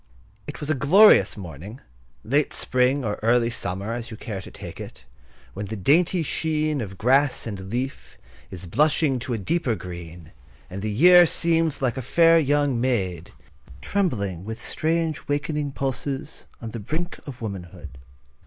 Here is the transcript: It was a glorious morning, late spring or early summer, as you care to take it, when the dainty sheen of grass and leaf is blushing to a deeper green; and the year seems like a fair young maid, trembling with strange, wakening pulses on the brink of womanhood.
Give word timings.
It 0.47 0.59
was 0.59 0.71
a 0.71 0.73
glorious 0.73 1.37
morning, 1.37 1.79
late 2.23 2.55
spring 2.55 3.05
or 3.05 3.19
early 3.21 3.51
summer, 3.51 3.93
as 3.93 4.09
you 4.09 4.17
care 4.17 4.41
to 4.41 4.49
take 4.49 4.79
it, 4.79 5.05
when 5.53 5.67
the 5.67 5.75
dainty 5.75 6.23
sheen 6.23 6.81
of 6.81 6.97
grass 6.97 7.45
and 7.45 7.69
leaf 7.69 8.17
is 8.49 8.65
blushing 8.65 9.19
to 9.19 9.33
a 9.33 9.37
deeper 9.37 9.75
green; 9.75 10.31
and 10.71 10.81
the 10.81 10.89
year 10.89 11.27
seems 11.27 11.83
like 11.83 11.97
a 11.97 12.01
fair 12.01 12.39
young 12.39 12.81
maid, 12.81 13.29
trembling 13.79 14.43
with 14.43 14.59
strange, 14.59 15.27
wakening 15.27 15.71
pulses 15.71 16.45
on 16.59 16.71
the 16.71 16.79
brink 16.79 17.19
of 17.27 17.39
womanhood. 17.43 17.99